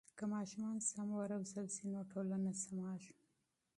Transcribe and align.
که 0.17 0.25
ماشومان 0.33 0.77
سم 0.89 1.09
و 1.17 1.21
روزل 1.31 1.67
سي 1.75 1.85
نو 1.93 2.01
ټولنه 2.11 2.51
سمیږي. 2.63 3.13